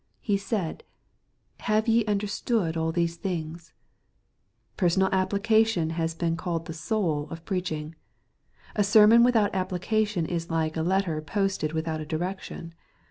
[0.19, 0.83] He said,"
[1.69, 3.71] Have ye understood all these things?"
[4.75, 7.93] Personal application has been called the" soul" of preaching.
[8.75, 12.73] A sermon without application is like a letter posted without a direction.